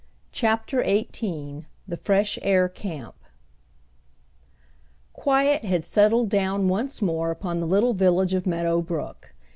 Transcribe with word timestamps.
CHAPTER 0.31 0.83
XVIII 0.83 1.67
THE 1.87 1.95
FRESH 1.95 2.39
AIR 2.41 2.69
CAMP 2.69 3.13
Quiet 5.13 5.63
had 5.63 5.85
settled 5.85 6.29
down 6.29 6.67
once 6.67 7.03
more 7.03 7.29
upon 7.29 7.59
the 7.59 7.67
little 7.67 7.93
village 7.93 8.33
of 8.33 8.47
Meadow 8.47 8.81
Brook. 8.81 9.35